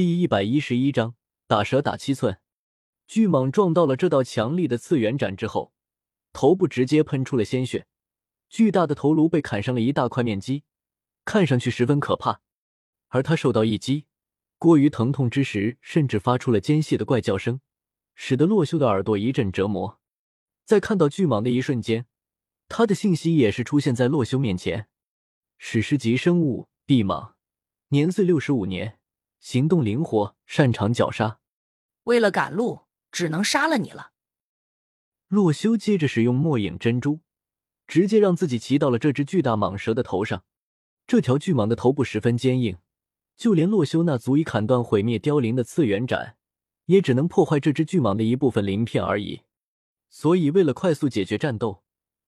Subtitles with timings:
[0.00, 1.14] 第一百一十一章
[1.46, 2.38] 打蛇打七寸。
[3.06, 5.74] 巨蟒撞到了这道强力的次元斩之后，
[6.32, 7.86] 头部直接喷出了鲜血，
[8.48, 10.64] 巨大的头颅被砍伤了一大块面积，
[11.26, 12.40] 看上去十分可怕。
[13.08, 14.06] 而他受到一击，
[14.56, 17.60] 过于疼痛之时，甚至发出了尖细的怪叫声，
[18.14, 20.00] 使得洛修的耳朵一阵折磨。
[20.64, 22.06] 在看到巨蟒的一瞬间，
[22.68, 24.88] 他的信息也是出现在洛修面前：
[25.58, 27.34] 史诗级生物地蟒，
[27.88, 28.98] 年岁六十五年，
[29.40, 31.40] 行动灵活，擅长绞杀。
[32.04, 32.82] 为了赶路。
[33.12, 34.12] 只能杀了你了。
[35.26, 37.18] 洛修接着使用末影珍珠，
[37.88, 40.44] 直接让自己骑到了这只巨大蟒蛇的头上。
[41.08, 42.78] 这条巨蟒的头部十分坚硬，
[43.36, 46.36] 就连洛修那足以砍断、毁灭凋零的次元斩，
[46.86, 49.42] 也只能破坏这只巨蟒的一部分鳞片而已。
[50.08, 51.82] 所以，为了快速解决战斗，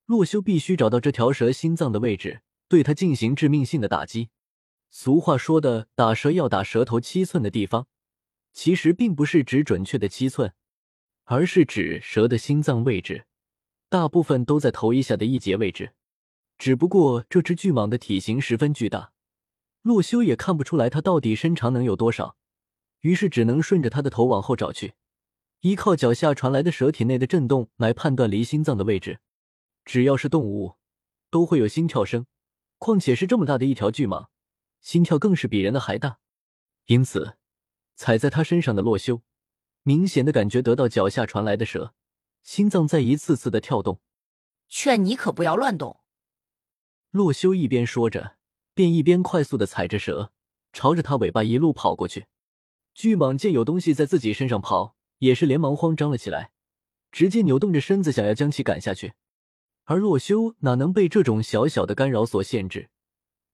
[0.06, 4.30] 洛修必须找到这条蛇心脏的位置，对它进行致命性的打击。
[4.94, 7.88] 俗话说的“打蛇要打蛇头七寸的地方”，
[8.52, 10.52] 其实并不是指准确的七寸。
[11.24, 13.24] 而是指蛇的心脏位置，
[13.88, 15.94] 大部分都在头以下的一节位置。
[16.58, 19.12] 只不过这只巨蟒的体型十分巨大，
[19.80, 22.36] 洛修也看不出来它到底身长能有多少，
[23.00, 24.92] 于是只能顺着它的头往后找去，
[25.60, 29.20] 依靠脚下传来的蛇体内的震动来判断离心脏的位置。
[29.86, 30.76] 只要是动物，
[31.30, 32.26] 都会有心跳声，
[32.76, 34.26] 况且是这么大的一条巨蟒，
[34.82, 36.18] 心跳更是比人的还大。
[36.86, 37.38] 因此，
[37.94, 39.22] 踩在他身上的洛修。
[39.84, 41.92] 明显的感觉得到脚下传来的蛇
[42.44, 44.00] 心脏在一次次的跳动，
[44.68, 46.00] 劝你可不要乱动。
[47.10, 48.36] 洛修一边说着，
[48.74, 50.32] 便一边快速的踩着蛇，
[50.72, 52.26] 朝着他尾巴一路跑过去。
[52.94, 56.52] 巨蟒见有东西在自己身上跑，也是连忙慌张了起来，
[57.10, 59.14] 直接扭动着身子想要将其赶下去。
[59.84, 62.90] 而洛修哪能被这种小小的干扰所限制，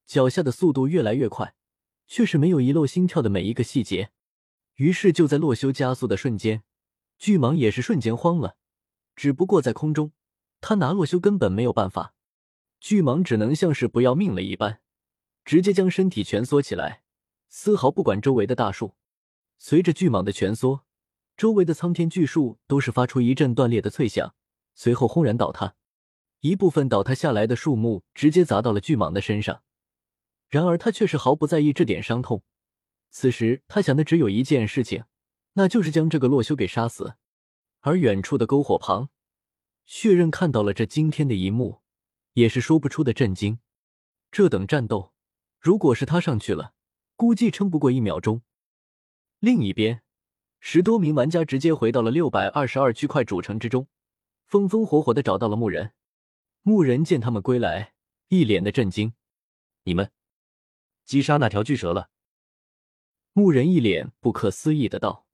[0.09, 1.55] 脚下的速度越来越快，
[2.07, 4.11] 却是没有遗漏心跳的每一个细节。
[4.77, 6.63] 于是就在洛修加速的瞬间，
[7.19, 8.57] 巨蟒也是瞬间慌了。
[9.15, 10.13] 只不过在空中，
[10.63, 12.15] 他拿洛修根本没有办法。
[12.81, 14.81] 巨蟒只能像是不要命了一般，
[15.45, 17.03] 直接将身体蜷缩起来，
[17.51, 18.95] 丝毫不管周围的大树。
[19.59, 20.87] 随着巨蟒的蜷缩，
[21.37, 24.35] 周围的苍天巨树都是发出一阵断裂的脆响，
[24.75, 25.75] 随后轰然倒塌。
[26.41, 29.63] 一部分倒塌下来的树木直接砸到了巨蟒的身上，
[30.49, 32.43] 然而他却是毫不在意这点伤痛。
[33.11, 35.05] 此时他想的只有一件事情，
[35.55, 37.17] 那就是将这个洛修给杀死。
[37.81, 39.09] 而远处的篝火旁，
[39.87, 41.81] 血刃看到了这惊天的一幕，
[42.35, 43.61] 也是说不出的震惊。
[44.31, 45.15] 这等战斗，
[45.59, 46.75] 如果是他上去了，
[47.17, 48.43] 估计撑不过一秒钟。
[49.39, 50.03] 另一边，
[50.61, 53.87] 十多名玩家直接回到了六百二十二区块主城之中，
[54.45, 55.93] 风风火火的找到了牧人。
[56.63, 57.95] 牧人见他们归来，
[58.29, 59.15] 一脸的震惊
[59.85, 60.11] ：“你们
[61.09, 62.11] 击杀那条巨蛇了？”
[63.33, 65.27] 牧人一脸不可思议的道：“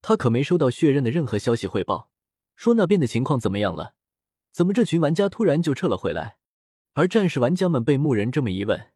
[0.00, 2.10] 他可没收到血刃的任何消息汇报，
[2.54, 3.94] 说那边的情况怎么样了？
[4.52, 6.36] 怎么这群玩家突然就撤了回来？”
[6.94, 8.92] 而战士玩家们被牧人这么一问，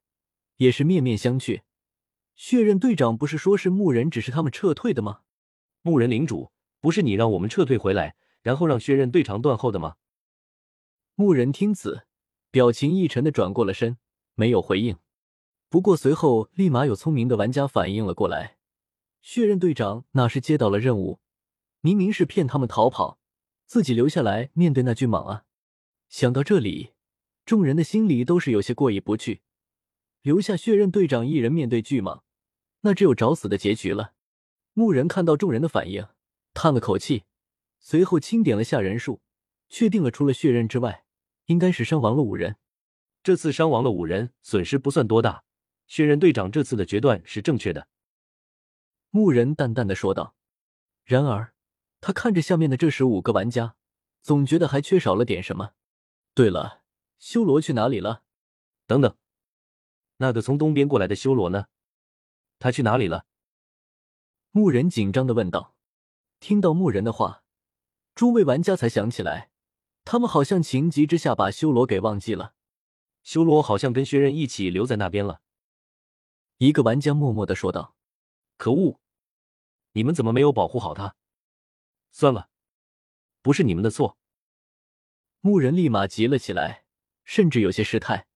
[0.59, 1.63] 也是面面相觑。
[2.35, 5.21] 血刃队长不是说是牧人指示他们撤退的吗？
[5.83, 9.97] 牧人领主，不是你让我们撤退回来，然后让血刃队长断后的吗？
[11.15, 12.07] 牧人听此，
[12.51, 13.99] 表情一沉的转过了身，
[14.35, 14.97] 没有回应。
[15.73, 18.59] 不过随后，立马有聪明的玩家反应了过来。
[19.23, 21.19] 血刃队长哪是接到了任务，
[21.81, 23.19] 明明是骗他们逃跑，
[23.65, 25.47] 自己留下来面对那巨蟒啊！
[26.11, 26.91] 想到这里，
[27.47, 29.41] 众人的心里都是有些过意不去。
[30.21, 32.21] 留下血刃队长一人面对巨蟒，
[32.83, 34.13] 那只有找死的结局了。
[34.75, 36.07] 牧人看到众人的反应，
[36.53, 37.25] 叹了口气，
[37.81, 39.23] 随后清点了下人数，
[39.71, 41.07] 确定了除了血刃之外，
[41.47, 42.57] 应该是伤亡了五人。
[43.23, 45.45] 这次伤亡了五人，损失不算多大。
[45.87, 47.89] 血刃队长这次的决断是正确的，
[49.11, 50.35] 牧人淡淡的说道。
[51.05, 51.55] 然而，
[52.01, 53.77] 他看着下面的这十五个玩家，
[54.23, 55.73] 总觉得还缺少了点什么。
[56.33, 56.83] 对了，
[57.19, 58.23] 修罗去哪里了？
[58.87, 59.17] 等等，
[60.17, 61.67] 那个从东边过来的修罗呢？
[62.59, 63.27] 他去哪里了？
[64.51, 65.75] 牧人紧张的问道。
[66.41, 67.45] 听到牧人的话，
[68.15, 69.51] 诸位玩家才想起来，
[70.05, 72.55] 他们好像情急之下把修罗给忘记了。
[73.23, 75.42] 修罗好像跟薛刃一起留在那边了。
[76.63, 77.97] 一个玩家默默的说道
[78.57, 79.01] ：“可恶，
[79.95, 81.17] 你们怎么没有保护好他？
[82.13, 82.51] 算了，
[83.43, 84.17] 不是你们的错。”
[85.43, 86.85] 牧人立马急了起来，
[87.25, 88.29] 甚至有些失态。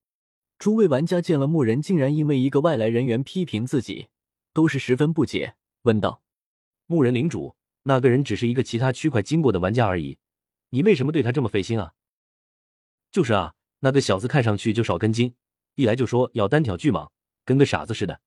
[0.59, 4.09] 诸位玩家见了牧人竟然因为一个外来人员批评自己，
[4.53, 6.21] 都是十分不解，问道
[6.87, 10.19] ：“牧人领主，那个人只是一个其他区块经过的玩家而已，
[10.71, 11.95] 你为什么对他这么费心啊
[13.13, 15.37] ？”“就是啊，那个小子看上去就少根筋，
[15.77, 17.09] 一来就说要单挑巨蟒。”
[17.47, 18.21] 跟个傻子似的。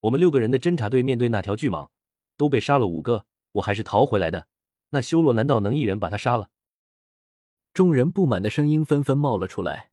[0.00, 1.88] 我们六个人的侦察队面对那条巨蟒，
[2.36, 4.48] 都被杀了五个，我还是逃回来的。
[4.90, 6.50] 那修罗难道能一人把他杀了？
[7.72, 9.90] 众人不满的声音纷纷冒了出来，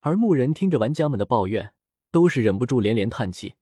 [0.00, 1.72] 而牧人听着玩家们的抱怨，
[2.10, 3.54] 都是忍不住连连叹气。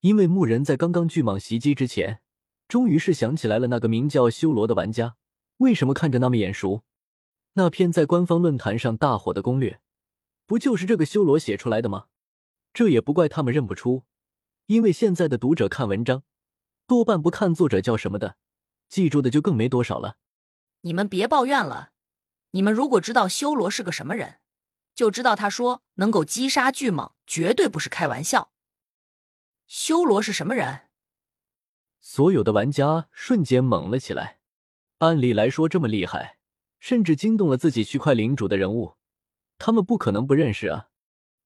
[0.00, 2.20] 因为牧人在刚刚巨蟒袭击之前，
[2.68, 5.16] 终于是想起来了那个名叫修罗的玩家，
[5.58, 6.82] 为什么看着那么眼熟？
[7.54, 9.80] 那篇在官方论坛上大火的攻略，
[10.44, 12.06] 不就是这个修罗写出来的吗？
[12.74, 14.04] 这也不怪他们认不出。
[14.66, 16.22] 因为现在的读者看文章，
[16.86, 18.36] 多半不看作者叫什么的，
[18.88, 20.16] 记住的就更没多少了。
[20.80, 21.92] 你们别抱怨了，
[22.50, 24.40] 你们如果知道修罗是个什么人，
[24.94, 28.52] 就知道他说能够击杀巨蟒，绝对不是开玩笑。
[29.66, 30.88] 修罗是什么人？
[32.00, 34.40] 所有的玩家瞬间猛了起来。
[34.98, 36.38] 按理来说，这么厉害，
[36.78, 38.96] 甚至惊动了自己区块领主的人物，
[39.58, 40.88] 他们不可能不认识啊！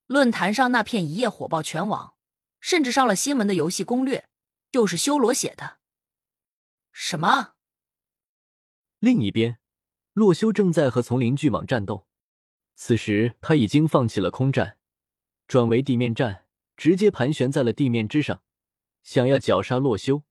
[0.08, 2.16] 论坛上那片一夜火爆全网。
[2.60, 4.28] 甚至上了新闻的游戏攻略，
[4.72, 5.78] 就是修罗写的。
[6.90, 7.55] 什么？
[8.99, 9.58] 另一边，
[10.12, 12.08] 洛修正在和丛林巨蟒战斗。
[12.75, 14.76] 此时他已经放弃了空战，
[15.46, 16.46] 转为地面战，
[16.76, 18.43] 直接盘旋在了地面之上，
[19.04, 20.25] 想要绞杀洛修。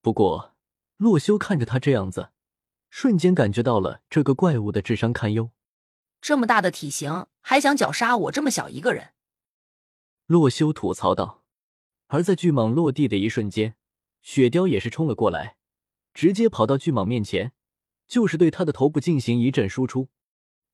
[0.00, 0.56] 不过，
[0.96, 2.30] 洛修看着他这样子，
[2.88, 5.50] 瞬间感觉到了这个怪物的智商堪忧。
[6.20, 9.12] 这么大的体型，还想绞杀我这么小一个人？
[10.26, 11.44] 洛修吐槽道。
[12.08, 13.76] 而在巨蟒落地的一瞬间，
[14.22, 15.56] 雪貂也是冲了过来，
[16.14, 17.52] 直接跑到巨蟒面前，
[18.06, 20.08] 就是对他的头部进行一阵输出。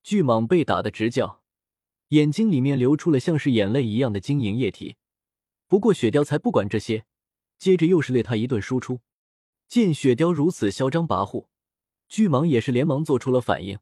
[0.02, 1.42] 巨蟒被打得直叫，
[2.08, 4.96] 眼睛里面流出了像是眼泪一样的晶莹液体。
[5.66, 7.04] 不过雪貂才不管这些，
[7.58, 9.00] 接着又是对他一顿输出。
[9.66, 11.46] 见雪貂如此嚣张跋扈，
[12.08, 13.78] 巨蟒也是连忙做出了反应，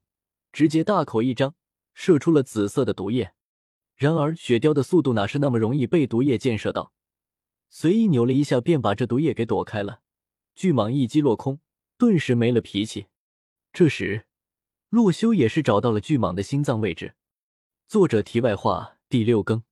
[0.52, 1.54] 直接大口一张，
[1.94, 3.32] 射出了紫色的毒液。
[3.96, 6.92] 然而雪貂的速度哪是那么容易被毒液溅射到？
[7.70, 10.00] 随意扭了一下，便把这毒液给躲开了。
[10.54, 11.60] 巨蟒一击落空，
[11.96, 13.06] 顿时没了脾气。
[13.72, 14.26] 这时，
[14.90, 17.14] 洛修也是找到了巨蟒的心脏位置。
[17.88, 19.62] 作者题外话：第六更。